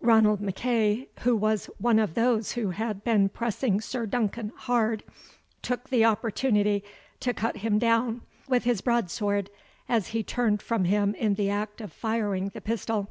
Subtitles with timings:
[0.00, 5.04] Ranald MacEagh, who was one of those who had been pressing Sir Duncan hard,
[5.62, 6.82] took the opportunity
[7.20, 9.48] to cut him down with his broadsword,
[9.88, 13.10] as he turned from him in the act of firing the pistol.